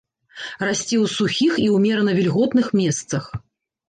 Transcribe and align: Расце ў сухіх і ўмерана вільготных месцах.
Расце 0.67 0.97
ў 1.03 1.09
сухіх 1.15 1.53
і 1.65 1.67
ўмерана 1.75 2.15
вільготных 2.21 2.71
месцах. 2.81 3.29